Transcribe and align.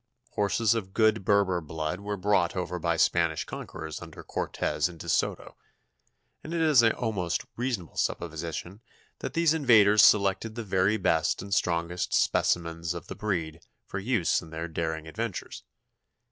Horses 0.31 0.73
of 0.73 0.95
good 0.95 1.23
Berber 1.23 1.61
blood 1.61 1.99
were 1.99 2.17
brought 2.17 2.55
over 2.55 2.79
by 2.79 2.95
the 2.95 3.03
Spanish 3.03 3.43
conquerors 3.45 4.01
under 4.01 4.23
Cortez 4.23 4.89
and 4.89 4.99
De 4.99 5.07
Soto, 5.07 5.57
and 6.43 6.55
it 6.55 6.61
is 6.61 6.81
a 6.81 6.89
most 7.11 7.45
reasonable 7.55 7.97
supposition 7.97 8.81
that 9.19 9.35
these 9.35 9.53
invaders 9.53 10.03
selected 10.03 10.55
the 10.55 10.63
very 10.63 10.97
best 10.97 11.43
and 11.43 11.53
strongest 11.53 12.15
specimens 12.15 12.95
of 12.95 13.09
the 13.09 13.15
breed 13.15 13.59
for 13.85 13.99
use 13.99 14.41
in 14.41 14.49
their 14.49 14.67
daring 14.67 15.05
ventures. 15.13 15.63